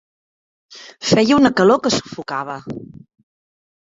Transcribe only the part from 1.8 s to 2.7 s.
que sufocava.